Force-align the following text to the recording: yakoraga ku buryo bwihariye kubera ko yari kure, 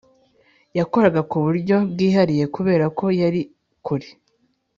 yakoraga 0.77 1.21
ku 1.29 1.37
buryo 1.45 1.75
bwihariye 1.91 2.45
kubera 2.55 2.85
ko 2.97 3.05
yari 3.21 3.41
kure, 3.85 4.09